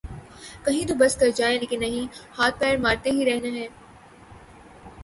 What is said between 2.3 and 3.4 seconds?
‘ہاتھ پیر مارتے ہی